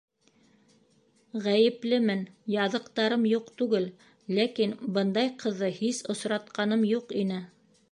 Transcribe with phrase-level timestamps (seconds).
[1.47, 3.87] Ғәйеплемен, яҙыҡтарым юҡ түгел,
[4.39, 4.75] ләкин...
[4.97, 7.43] бындай ҡыҙҙы һис осратҡаным юҡ ине.